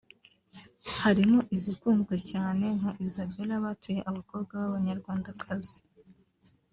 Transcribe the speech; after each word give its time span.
harimo 1.01 1.39
izikunzwe 1.55 2.15
cyane 2.31 2.65
nka 2.79 2.91
Isabella(batuye 3.05 3.99
abakobwa 4.09 4.53
ba 4.61 4.67
banyarwandakazi) 4.75 5.77